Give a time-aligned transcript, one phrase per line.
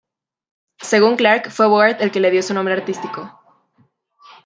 [0.81, 3.29] Según Clark, fue Bogart el que le dio su nombre artístico.